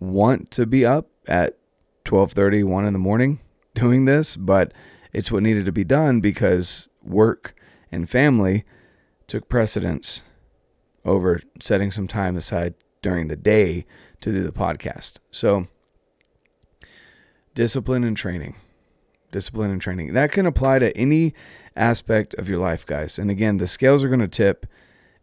want 0.00 0.50
to 0.52 0.66
be 0.66 0.84
up 0.84 1.08
at 1.26 1.56
12:30, 2.04 2.64
1 2.64 2.84
in 2.84 2.92
the 2.92 2.98
morning 2.98 3.40
doing 3.74 4.04
this, 4.04 4.36
but 4.36 4.72
it's 5.12 5.32
what 5.32 5.42
needed 5.42 5.64
to 5.64 5.72
be 5.72 5.84
done 5.84 6.20
because 6.20 6.88
work 7.02 7.54
and 7.90 8.08
family 8.08 8.64
took 9.26 9.48
precedence 9.48 10.22
over 11.04 11.40
setting 11.60 11.90
some 11.90 12.06
time 12.06 12.36
aside 12.36 12.74
during 13.02 13.28
the 13.28 13.36
day 13.36 13.86
to 14.20 14.32
do 14.32 14.42
the 14.42 14.52
podcast. 14.52 15.18
So, 15.30 15.68
discipline 17.54 18.04
and 18.04 18.16
training. 18.16 18.56
Discipline 19.30 19.70
and 19.70 19.80
training. 19.80 20.14
That 20.14 20.32
can 20.32 20.46
apply 20.46 20.78
to 20.78 20.96
any 20.96 21.34
aspect 21.76 22.34
of 22.34 22.48
your 22.48 22.58
life, 22.58 22.86
guys. 22.86 23.18
And 23.18 23.30
again, 23.30 23.58
the 23.58 23.66
scales 23.66 24.02
are 24.02 24.08
going 24.08 24.20
to 24.20 24.28
tip 24.28 24.66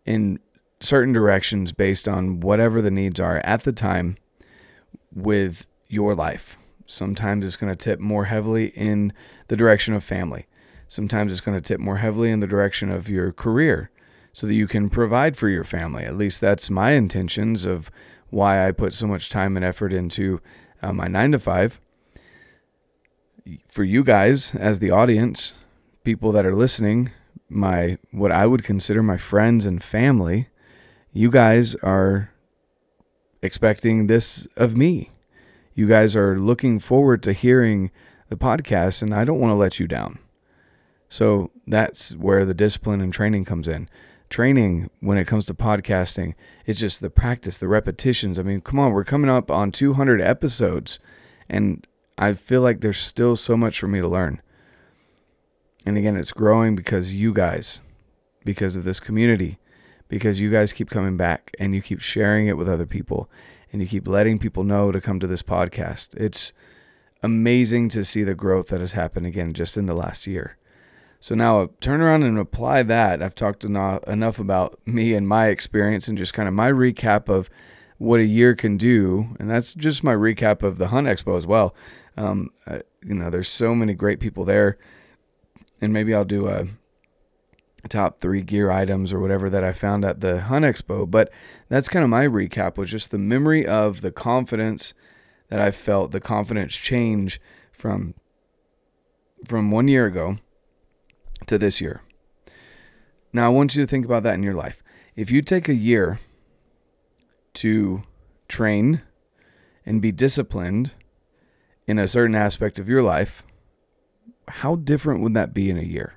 in 0.06 0.40
certain 0.80 1.14
directions 1.14 1.72
based 1.72 2.08
on 2.08 2.40
whatever 2.40 2.82
the 2.82 2.92
needs 2.92 3.20
are 3.20 3.38
at 3.40 3.64
the 3.64 3.74
time 3.74 4.18
with 5.14 5.68
your 5.88 6.14
life. 6.14 6.58
Sometimes 6.86 7.46
it's 7.46 7.56
going 7.56 7.72
to 7.72 7.84
tip 7.84 8.00
more 8.00 8.26
heavily 8.26 8.68
in 8.68 9.12
the 9.48 9.56
direction 9.56 9.94
of 9.94 10.04
family. 10.04 10.46
Sometimes 10.88 11.32
it's 11.32 11.42
going 11.42 11.58
to 11.58 11.68
tip 11.68 11.80
more 11.80 11.98
heavily 11.98 12.30
in 12.30 12.42
the 12.42 12.48
direction 12.48 12.92
of 12.92 13.10
your 13.10 13.32
career 13.32 13.90
so 14.34 14.46
that 14.46 14.54
you 14.54 14.68
can 14.68 14.90
provide 14.90 15.36
for 15.36 15.50
your 15.50 15.64
family. 15.64 16.04
At 16.04 16.18
least 16.18 16.42
that's 16.42 16.70
my 16.70 16.92
intentions 16.92 17.66
of 17.66 17.90
why 18.30 18.68
I 18.68 18.72
put 18.72 18.94
so 18.94 19.08
much 19.08 19.30
time 19.30 19.56
and 19.56 19.66
effort 19.66 19.94
into 19.94 20.42
uh, 20.82 20.94
my 20.94 21.08
nine 21.08 21.32
to 21.32 21.40
five. 21.40 21.80
For 23.68 23.84
you 23.84 24.04
guys, 24.04 24.56
as 24.56 24.80
the 24.80 24.92
audience, 24.92 25.54
people 26.04 26.32
that 26.32 26.46
are 26.46 26.56
listening, 26.56 27.12
my 27.48 27.98
what 28.12 28.32
I 28.32 28.48
would 28.48 28.64
consider 28.64 29.04
my 29.04 29.18
friends 29.18 29.66
and 29.66 29.84
family, 29.84 30.50
you 31.12 31.30
guys 31.30 31.76
are 31.76 32.32
expecting 33.42 34.08
this 34.08 34.48
of 34.58 34.76
me. 34.76 35.12
You 35.74 35.88
guys 35.88 36.16
are 36.16 36.40
looking 36.40 36.80
forward 36.80 37.22
to 37.24 37.34
hearing 37.34 37.92
the 38.30 38.38
podcast, 38.38 39.02
and 39.02 39.14
I 39.14 39.26
don't 39.26 39.40
want 39.40 39.52
to 39.52 39.56
let 39.56 39.80
you 39.80 39.88
down. 39.88 40.20
So 41.10 41.52
that's 41.68 42.16
where 42.16 42.46
the 42.46 42.54
discipline 42.54 43.02
and 43.02 43.14
training 43.14 43.46
comes 43.46 43.68
in. 43.68 43.90
Training 44.30 44.90
when 45.02 45.18
it 45.18 45.28
comes 45.28 45.46
to 45.46 45.54
podcasting 45.54 46.34
is 46.66 46.80
just 46.80 47.00
the 47.00 47.12
practice, 47.12 47.58
the 47.58 47.68
repetitions. 47.68 48.40
I 48.40 48.44
mean, 48.44 48.62
come 48.62 48.80
on, 48.80 48.92
we're 48.92 49.04
coming 49.04 49.30
up 49.30 49.52
on 49.52 49.72
200 49.72 50.20
episodes, 50.20 50.98
and 51.48 51.86
I 52.18 52.34
feel 52.34 52.62
like 52.62 52.82
there's 52.82 52.98
still 52.98 53.36
so 53.36 53.58
much 53.58 53.80
for 53.80 53.88
me 53.88 54.00
to 54.00 54.08
learn. 54.08 54.42
And 55.86 55.98
again, 55.98 56.16
it's 56.16 56.32
growing 56.32 56.76
because 56.76 57.14
you 57.14 57.34
guys, 57.34 57.82
because 58.44 58.76
of 58.76 58.86
this 58.86 59.00
community, 59.00 59.60
because 60.08 60.40
you 60.40 60.50
guys 60.50 60.74
keep 60.74 60.90
coming 60.90 61.18
back 61.18 61.52
and 61.60 61.76
you 61.76 61.82
keep 61.82 62.00
sharing 62.00 62.48
it 62.48 62.58
with 62.58 62.70
other 62.70 62.86
people 62.86 63.30
and 63.72 63.82
you 63.82 63.88
keep 63.88 64.08
letting 64.08 64.40
people 64.40 64.64
know 64.64 64.92
to 64.92 65.02
come 65.02 65.20
to 65.20 65.28
this 65.28 65.44
podcast. 65.44 66.16
It's 66.16 66.54
amazing 67.22 67.90
to 67.90 68.06
see 68.06 68.24
the 68.24 68.36
growth 68.36 68.68
that 68.68 68.82
has 68.82 68.94
happened 68.94 69.26
again 69.26 69.54
just 69.54 69.78
in 69.78 69.86
the 69.86 69.96
last 69.96 70.28
year. 70.28 70.58
So 71.20 71.34
now 71.34 71.70
turn 71.82 72.02
around 72.02 72.24
and 72.24 72.38
apply 72.38 72.84
that. 72.84 73.22
I've 73.24 73.36
talked 73.36 73.66
enough 73.66 74.40
about 74.40 74.80
me 74.86 75.16
and 75.16 75.28
my 75.28 75.48
experience 75.48 76.08
and 76.08 76.18
just 76.18 76.34
kind 76.36 76.48
of 76.48 76.54
my 76.54 76.72
recap 76.72 77.30
of 77.30 77.50
what 77.98 78.20
a 78.20 78.26
year 78.26 78.54
can 78.54 78.78
do. 78.78 79.36
And 79.40 79.50
that's 79.50 79.74
just 79.74 80.04
my 80.04 80.14
recap 80.14 80.62
of 80.62 80.78
the 80.78 80.90
Hunt 80.90 81.08
Expo 81.08 81.36
as 81.36 81.48
well. 81.48 81.74
Um, 82.18 82.52
uh, 82.66 82.80
you 83.06 83.14
know, 83.14 83.30
there's 83.30 83.50
so 83.50 83.76
many 83.76 83.94
great 83.94 84.20
people 84.20 84.46
there. 84.46 84.78
And 85.82 85.92
maybe 85.92 86.14
I'll 86.14 86.26
do 86.26 86.48
a 86.48 86.68
top 87.88 88.20
three 88.20 88.42
gear 88.42 88.72
items 88.72 89.14
or 89.14 89.20
whatever 89.20 89.50
that 89.50 89.64
I 89.64 89.74
found 89.74 90.04
at 90.06 90.22
the 90.22 90.42
Hunt 90.42 90.66
Expo. 90.66 91.10
But 91.10 91.32
that's 91.70 91.90
kind 91.90 92.04
of 92.04 92.10
my 92.10 92.26
recap 92.26 92.78
was 92.78 92.90
just 92.90 93.12
the 93.12 93.18
memory 93.18 93.66
of 93.66 94.02
the 94.02 94.12
confidence 94.12 94.94
that 95.50 95.60
I 95.60 95.72
felt, 95.72 96.12
the 96.12 96.20
confidence 96.20 96.76
change 96.76 97.40
from 97.72 98.16
from 99.46 99.70
one 99.70 99.88
year 99.88 100.08
ago 100.08 100.38
to 101.46 101.58
this 101.58 101.80
year. 101.80 102.02
Now 103.32 103.46
I 103.46 103.50
want 103.50 103.76
you 103.76 103.84
to 103.84 103.88
think 103.88 104.06
about 104.06 104.24
that 104.24 104.34
in 104.34 104.44
your 104.44 104.56
life. 104.56 104.82
If 105.16 105.30
you 105.30 105.42
take 105.42 105.70
a 105.70 105.76
year 105.76 106.20
to 107.56 108.04
train 108.48 109.02
and 109.86 110.02
be 110.02 110.12
disciplined 110.12 110.94
in 111.88 112.00
a 112.00 112.08
certain 112.08 112.36
aspect 112.36 112.80
of 112.80 112.90
your 112.90 113.04
life, 113.04 113.44
how 114.48 114.76
different 114.76 115.22
would 115.22 115.34
that 115.34 115.54
be 115.54 115.70
in 115.70 115.78
a 115.78 115.84
year? 115.84 116.16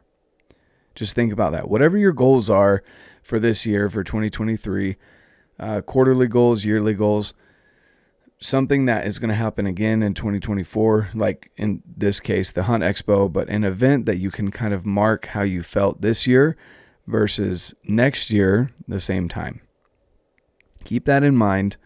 Just 0.94 1.14
think 1.14 1.32
about 1.32 1.52
that. 1.52 1.68
Whatever 1.68 1.96
your 1.96 2.12
goals 2.12 2.50
are 2.50 2.82
for 3.22 3.38
this 3.38 3.64
year, 3.64 3.88
for 3.88 4.02
2023, 4.02 4.96
uh, 5.58 5.80
quarterly 5.82 6.26
goals, 6.26 6.64
yearly 6.64 6.94
goals, 6.94 7.34
something 8.40 8.86
that 8.86 9.06
is 9.06 9.18
going 9.18 9.28
to 9.28 9.34
happen 9.34 9.66
again 9.66 10.02
in 10.02 10.14
2024, 10.14 11.10
like 11.14 11.50
in 11.56 11.82
this 11.84 12.20
case, 12.20 12.50
the 12.50 12.64
Hunt 12.64 12.82
Expo, 12.82 13.32
but 13.32 13.48
an 13.48 13.64
event 13.64 14.06
that 14.06 14.16
you 14.16 14.30
can 14.30 14.50
kind 14.50 14.72
of 14.72 14.86
mark 14.86 15.26
how 15.26 15.42
you 15.42 15.62
felt 15.62 16.00
this 16.00 16.26
year 16.26 16.56
versus 17.06 17.74
next 17.84 18.30
year, 18.30 18.70
the 18.86 19.00
same 19.00 19.28
time. 19.28 19.60
Keep 20.84 21.04
that 21.06 21.22
in 21.22 21.36
mind. 21.36 21.76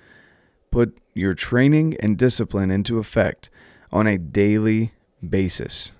Put 0.70 0.96
your 1.14 1.34
training 1.34 1.96
and 2.00 2.16
discipline 2.16 2.70
into 2.70 2.98
effect 2.98 3.50
on 3.92 4.06
a 4.06 4.18
daily 4.18 4.92
basis 5.26 5.92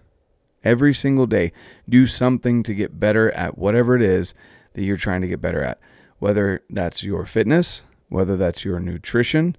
every 0.65 0.95
single 0.95 1.27
day. 1.27 1.53
Do 1.89 2.07
something 2.07 2.63
to 2.63 2.75
get 2.75 2.99
better 2.99 3.31
at 3.33 3.59
whatever 3.59 3.95
it 3.95 4.03
is 4.03 4.35
that 4.75 4.85
you're 4.85 4.97
trying 4.97 5.21
to 5.21 5.29
get 5.29 5.41
better 5.41 5.63
at, 5.63 5.79
whether 6.19 6.63
that's 6.71 7.03
your 7.03 7.27
fitness, 7.27 7.83
whether 8.09 8.37
that's 8.37 8.65
your 8.65 8.81
nutrition, 8.81 9.57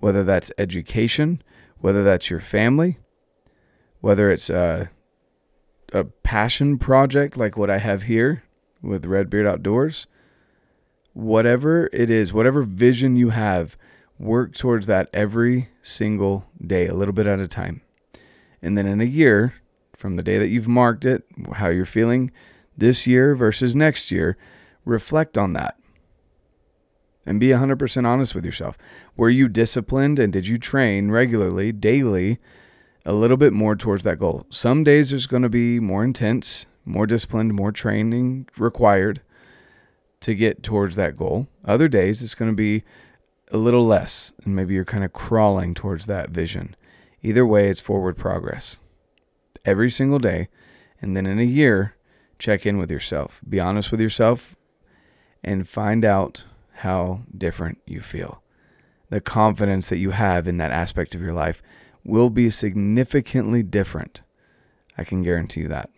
whether 0.00 0.24
that's 0.24 0.50
education, 0.58 1.42
whether 1.78 2.02
that's 2.02 2.30
your 2.30 2.40
family, 2.40 2.98
whether 4.00 4.30
it's 4.30 4.50
a, 4.50 4.90
a 5.92 6.04
passion 6.04 6.78
project 6.78 7.36
like 7.36 7.56
what 7.56 7.70
I 7.70 7.78
have 7.78 8.04
here 8.04 8.44
with 8.82 9.06
Redbeard 9.06 9.46
Outdoors. 9.46 10.06
Whatever 11.12 11.88
it 11.92 12.10
is, 12.10 12.32
whatever 12.32 12.62
vision 12.62 13.14
you 13.14 13.30
have, 13.30 13.76
work 14.24 14.54
towards 14.54 14.86
that 14.86 15.10
every 15.12 15.68
single 15.82 16.46
day, 16.66 16.86
a 16.86 16.94
little 16.94 17.12
bit 17.12 17.26
at 17.26 17.40
a 17.40 17.46
time. 17.46 17.82
And 18.62 18.76
then 18.76 18.86
in 18.86 19.00
a 19.00 19.04
year, 19.04 19.54
from 19.94 20.16
the 20.16 20.22
day 20.22 20.38
that 20.38 20.48
you've 20.48 20.66
marked 20.66 21.04
it, 21.04 21.24
how 21.52 21.68
you're 21.68 21.84
feeling 21.84 22.30
this 22.76 23.06
year 23.06 23.34
versus 23.34 23.76
next 23.76 24.10
year, 24.10 24.36
reflect 24.84 25.36
on 25.36 25.52
that 25.52 25.76
and 27.26 27.38
be 27.38 27.48
100% 27.48 28.06
honest 28.06 28.34
with 28.34 28.44
yourself. 28.44 28.76
Were 29.16 29.30
you 29.30 29.48
disciplined 29.48 30.18
and 30.18 30.32
did 30.32 30.46
you 30.46 30.58
train 30.58 31.10
regularly, 31.10 31.72
daily, 31.72 32.38
a 33.04 33.12
little 33.12 33.36
bit 33.36 33.52
more 33.52 33.76
towards 33.76 34.04
that 34.04 34.18
goal? 34.18 34.46
Some 34.50 34.84
days 34.84 35.10
there's 35.10 35.26
going 35.26 35.42
to 35.42 35.48
be 35.48 35.80
more 35.80 36.02
intense, 36.02 36.66
more 36.84 37.06
disciplined, 37.06 37.54
more 37.54 37.72
training 37.72 38.48
required 38.56 39.20
to 40.20 40.34
get 40.34 40.62
towards 40.62 40.96
that 40.96 41.16
goal. 41.16 41.46
Other 41.64 41.88
days 41.88 42.22
it's 42.22 42.34
going 42.34 42.50
to 42.50 42.56
be 42.56 42.84
a 43.52 43.56
little 43.56 43.84
less, 43.84 44.32
and 44.44 44.56
maybe 44.56 44.74
you're 44.74 44.84
kind 44.84 45.04
of 45.04 45.12
crawling 45.12 45.74
towards 45.74 46.06
that 46.06 46.30
vision. 46.30 46.74
Either 47.22 47.46
way, 47.46 47.68
it's 47.68 47.80
forward 47.80 48.16
progress 48.16 48.78
every 49.64 49.90
single 49.90 50.18
day. 50.18 50.48
And 51.00 51.16
then 51.16 51.26
in 51.26 51.38
a 51.38 51.44
year, 51.44 51.96
check 52.38 52.66
in 52.66 52.78
with 52.78 52.90
yourself. 52.90 53.40
Be 53.48 53.60
honest 53.60 53.90
with 53.90 54.00
yourself 54.00 54.56
and 55.42 55.68
find 55.68 56.04
out 56.04 56.44
how 56.76 57.22
different 57.36 57.78
you 57.86 58.00
feel. 58.00 58.42
The 59.10 59.20
confidence 59.20 59.88
that 59.88 59.98
you 59.98 60.10
have 60.10 60.48
in 60.48 60.56
that 60.56 60.70
aspect 60.70 61.14
of 61.14 61.20
your 61.20 61.32
life 61.32 61.62
will 62.04 62.30
be 62.30 62.50
significantly 62.50 63.62
different. 63.62 64.22
I 64.96 65.04
can 65.04 65.22
guarantee 65.22 65.60
you 65.60 65.68
that 65.68 65.90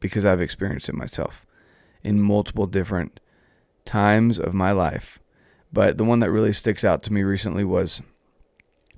because 0.00 0.24
I've 0.24 0.40
experienced 0.40 0.88
it 0.88 0.94
myself 0.94 1.46
in 2.02 2.20
multiple 2.20 2.66
different 2.66 3.20
times 3.84 4.38
of 4.38 4.54
my 4.54 4.72
life. 4.72 5.20
But 5.72 5.98
the 5.98 6.04
one 6.04 6.18
that 6.20 6.30
really 6.30 6.52
sticks 6.52 6.84
out 6.84 7.02
to 7.04 7.12
me 7.12 7.22
recently 7.22 7.64
was 7.64 8.02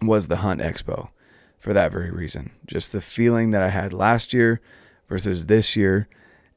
was 0.00 0.28
the 0.28 0.36
Hunt 0.36 0.60
Expo 0.60 1.10
for 1.58 1.72
that 1.72 1.92
very 1.92 2.10
reason. 2.10 2.50
Just 2.66 2.92
the 2.92 3.00
feeling 3.00 3.52
that 3.52 3.62
I 3.62 3.68
had 3.68 3.92
last 3.92 4.32
year 4.32 4.60
versus 5.08 5.46
this 5.46 5.76
year. 5.76 6.08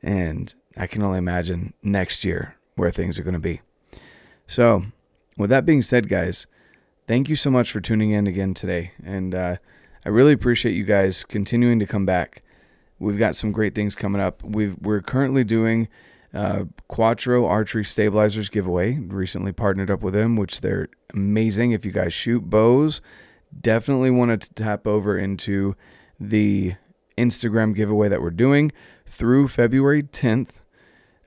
And 0.01 0.53
I 0.77 0.87
can 0.87 1.01
only 1.01 1.19
imagine 1.19 1.73
next 1.83 2.23
year 2.23 2.55
where 2.75 2.91
things 2.91 3.19
are 3.19 3.23
going 3.23 3.33
to 3.33 3.39
be. 3.39 3.61
So, 4.47 4.85
with 5.37 5.49
that 5.49 5.65
being 5.65 5.81
said, 5.81 6.09
guys, 6.09 6.47
thank 7.07 7.29
you 7.29 7.35
so 7.35 7.51
much 7.51 7.71
for 7.71 7.81
tuning 7.81 8.11
in 8.11 8.27
again 8.27 8.53
today. 8.53 8.91
And 9.03 9.35
uh, 9.35 9.57
I 10.05 10.09
really 10.09 10.33
appreciate 10.33 10.75
you 10.75 10.83
guys 10.83 11.23
continuing 11.23 11.79
to 11.79 11.85
come 11.85 12.05
back. 12.05 12.41
We've 12.99 13.19
got 13.19 13.35
some 13.35 13.51
great 13.51 13.75
things 13.75 13.95
coming 13.95 14.21
up. 14.21 14.43
We've, 14.43 14.77
we're 14.79 15.01
currently 15.01 15.43
doing 15.43 15.87
uh, 16.35 16.65
Quattro 16.89 17.45
Archery 17.45 17.85
Stabilizers 17.85 18.49
giveaway. 18.49 18.99
Recently 18.99 19.53
partnered 19.53 19.89
up 19.89 20.01
with 20.01 20.13
them, 20.13 20.35
which 20.35 20.61
they're 20.61 20.89
amazing. 21.13 21.71
If 21.71 21.85
you 21.85 21.91
guys 21.91 22.13
shoot 22.13 22.49
bows, 22.49 23.01
definitely 23.59 24.11
want 24.11 24.41
to 24.41 24.53
tap 24.53 24.85
over 24.85 25.17
into 25.17 25.75
the 26.19 26.75
Instagram 27.17 27.73
giveaway 27.73 28.09
that 28.09 28.21
we're 28.21 28.31
doing 28.31 28.73
through 29.05 29.47
February 29.47 30.03
10th. 30.03 30.49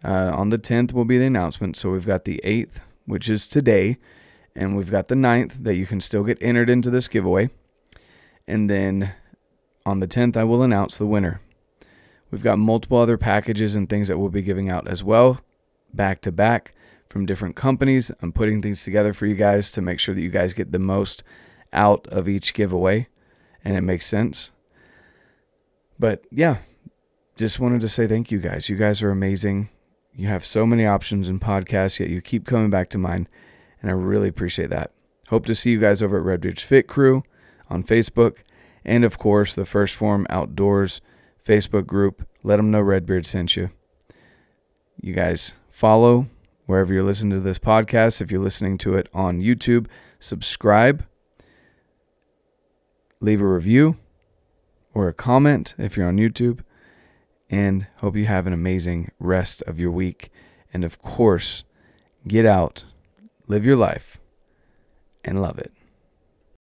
Uh, 0.05 0.31
on 0.33 0.51
the 0.51 0.59
10th 0.59 0.93
will 0.93 1.07
be 1.07 1.19
the 1.19 1.27
announcement. 1.27 1.77
So 1.77 1.91
we've 1.91 2.07
got 2.07 2.25
the 2.25 2.41
8th, 2.45 2.81
which 3.07 3.31
is 3.31 3.49
today, 3.49 3.97
and 4.55 4.77
we've 4.77 4.91
got 4.91 5.09
the 5.09 5.15
9th 5.15 5.65
that 5.65 5.75
you 5.75 5.87
can 5.87 6.03
still 6.03 6.23
get 6.23 6.39
entered 6.43 6.69
into 6.69 6.91
this 6.91 7.09
giveaway. 7.09 7.49
And 8.47 8.69
then 8.69 9.15
on 9.87 10.01
the 10.01 10.07
10th, 10.07 10.37
I 10.37 10.45
will 10.45 10.63
announce 10.63 10.99
the 10.99 11.07
winner. 11.07 11.41
We've 12.31 12.43
got 12.43 12.59
multiple 12.59 12.99
other 12.99 13.19
packages 13.19 13.75
and 13.75 13.89
things 13.89 14.09
that 14.09 14.19
we'll 14.19 14.29
be 14.29 14.43
giving 14.43 14.69
out 14.69 14.87
as 14.87 15.03
well, 15.03 15.41
back 15.93 16.21
to 16.23 16.33
back 16.33 16.75
from 17.09 17.27
different 17.27 17.57
companies. 17.57 18.11
I'm 18.21 18.33
putting 18.33 18.61
things 18.61 18.85
together 18.85 19.13
for 19.13 19.27
you 19.27 19.35
guys 19.35 19.73
to 19.73 19.83
make 19.83 19.99
sure 19.99 20.15
that 20.15 20.21
you 20.21 20.31
guys 20.31 20.53
get 20.53 20.73
the 20.73 20.79
most 20.79 21.25
out 21.73 22.07
of 22.09 22.29
each 22.29 22.55
giveaway 22.55 23.09
and 23.65 23.77
it 23.77 23.83
makes 23.83 24.07
sense. 24.07 24.51
But 25.99 26.25
yeah, 26.31 26.59
just 27.37 27.61
wanted 27.61 27.81
to 27.81 27.89
say 27.89 28.07
thank 28.07 28.31
you 28.31 28.39
guys. 28.39 28.69
You 28.69 28.77
guys 28.77 29.03
are 29.03 29.11
amazing. 29.11 29.71
You 30.15 30.29
have 30.29 30.45
so 30.45 30.67
many 30.67 30.85
options 30.85 31.29
in 31.29 31.41
podcasts, 31.41 31.99
yet 31.99 32.09
you 32.09 32.21
keep 32.21 32.47
coming 32.47 32.71
back 32.71 32.89
to 32.91 32.99
mine. 32.99 33.29
And 33.81 33.91
I 33.91 33.95
really 33.95 34.29
appreciate 34.29 34.71
that. 34.71 34.93
Hope 35.29 35.47
to 35.47 35.55
see 35.55 35.71
you 35.71 35.79
guys 35.79 36.03
over 36.03 36.19
at 36.19 36.25
Redbeard's 36.25 36.63
Fit 36.63 36.89
Crew 36.89 37.23
on 37.69 37.85
Facebook. 37.85 38.39
And 38.85 39.05
of 39.05 39.19
course, 39.19 39.55
the 39.55 39.63
1st 39.63 39.95
Form 39.95 40.27
Outdoors 40.31 41.01
Facebook 41.49 41.87
group. 41.87 42.29
Let 42.43 42.57
them 42.57 42.71
know 42.71 42.81
Redbeard 42.81 43.27
sent 43.27 43.57
you. 43.57 43.71
You 45.01 45.15
guys 45.15 45.55
follow 45.71 46.27
wherever 46.67 46.93
you're 46.93 47.03
listening 47.03 47.39
to 47.39 47.41
this 47.41 47.59
podcast. 47.59 48.21
If 48.21 48.31
you're 48.31 48.41
listening 48.41 48.77
to 48.79 48.95
it 48.95 49.09
on 49.15 49.41
YouTube, 49.41 49.87
subscribe, 50.19 51.07
leave 53.21 53.41
a 53.41 53.47
review 53.47 53.97
or 54.93 55.09
a 55.09 55.15
comment 55.15 55.75
if 55.79 55.97
you're 55.97 56.09
on 56.09 56.19
YouTube. 56.19 56.61
And 57.49 57.87
hope 57.97 58.15
you 58.15 58.27
have 58.27 58.47
an 58.47 58.53
amazing 58.53 59.11
rest 59.19 59.63
of 59.63 59.81
your 59.81 59.91
week. 59.91 60.31
And 60.75 60.85
of 60.85 61.01
course, 61.01 61.65
get 62.27 62.45
out, 62.45 62.85
live 63.47 63.65
your 63.65 63.77
life, 63.77 64.21
and 65.25 65.41
love 65.41 65.59
it. 65.59 65.73